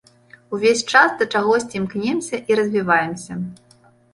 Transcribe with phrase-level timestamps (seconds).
[0.57, 3.39] Увесь час да чагосьці імкнёмся і развіваемся.